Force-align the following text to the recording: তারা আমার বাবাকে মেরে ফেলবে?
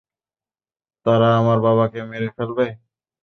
তারা 1.05 1.29
আমার 1.39 1.57
বাবাকে 1.65 1.99
মেরে 2.09 2.29
ফেলবে? 2.35 2.65